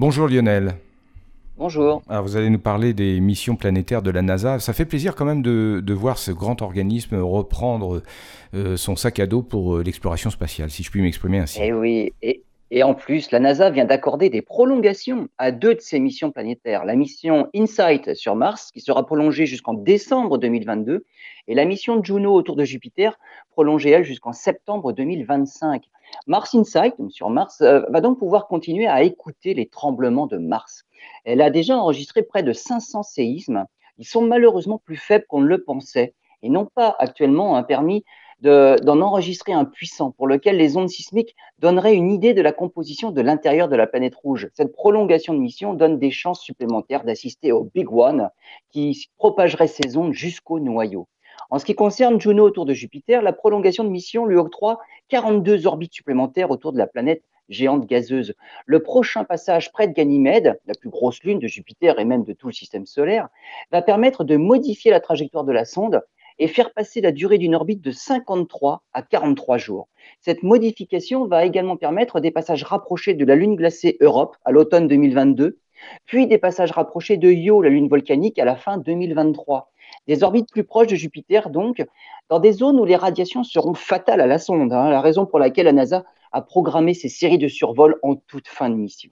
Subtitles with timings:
[0.00, 0.76] Bonjour Lionel.
[1.58, 2.02] Bonjour.
[2.08, 4.58] Alors vous allez nous parler des missions planétaires de la NASA.
[4.58, 8.02] Ça fait plaisir quand même de, voir ce grand organisme reprendre
[8.54, 11.58] euh, son sac à dos pour euh, l'exploration spatiale, si je puis m'exprimer ainsi.
[11.62, 15.80] Eh oui, et, et, en plus, la NASA vient d'accorder des prolongations à deux de
[15.80, 16.84] ses missions planétaires.
[16.84, 21.04] La mission InSight sur Mars, qui sera prolongée jusqu'en décembre 2022,
[21.48, 23.18] et la mission Juno autour de Jupiter,
[23.50, 25.82] prolongée elle jusqu'en septembre 2025.
[26.28, 30.84] Mars Insight, sur Mars, euh, va donc pouvoir continuer à écouter les tremblements de Mars.
[31.24, 33.64] Elle a déjà enregistré près de 500 séismes.
[33.98, 38.04] Ils sont malheureusement plus faibles qu'on ne le pensait et n'ont pas actuellement un permis
[38.42, 43.10] d'en enregistrer un puissant pour lequel les ondes sismiques donneraient une idée de la composition
[43.10, 44.48] de l'intérieur de la planète rouge.
[44.54, 48.30] Cette prolongation de mission donne des chances supplémentaires d'assister au Big One
[48.70, 51.06] qui propagerait ces ondes jusqu'au noyau.
[51.50, 55.66] En ce qui concerne Juno autour de Jupiter, la prolongation de mission lui octroie 42
[55.66, 58.34] orbites supplémentaires autour de la planète géante gazeuse.
[58.64, 62.32] Le prochain passage près de Ganymède, la plus grosse lune de Jupiter et même de
[62.32, 63.28] tout le système solaire,
[63.72, 66.02] va permettre de modifier la trajectoire de la sonde
[66.40, 69.88] et faire passer la durée d'une orbite de 53 à 43 jours.
[70.20, 74.88] Cette modification va également permettre des passages rapprochés de la lune glacée Europe à l'automne
[74.88, 75.58] 2022,
[76.06, 79.70] puis des passages rapprochés de Io, la lune volcanique, à la fin 2023
[80.06, 81.84] des orbites plus proches de Jupiter, donc,
[82.28, 85.38] dans des zones où les radiations seront fatales à la sonde, hein, la raison pour
[85.38, 89.10] laquelle la NASA a programmé ces séries de survols en toute fin de mission.